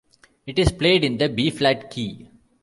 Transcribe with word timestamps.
It 0.47 0.57
is 0.57 0.71
played 0.71 1.03
in 1.03 1.19
the 1.19 1.29
B 1.29 1.51
flat 1.51 1.91
key. 1.91 2.27